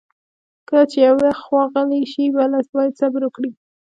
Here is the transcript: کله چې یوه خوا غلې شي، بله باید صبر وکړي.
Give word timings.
کله 0.67 0.83
چې 0.91 0.97
یوه 1.07 1.29
خوا 1.41 1.61
غلې 1.73 2.01
شي، 2.11 2.25
بله 2.37 2.57
باید 2.75 2.97
صبر 2.99 3.21
وکړي. 3.25 3.51